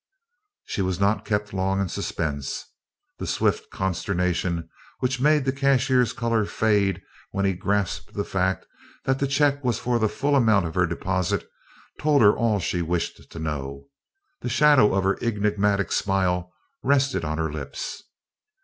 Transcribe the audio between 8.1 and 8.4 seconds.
the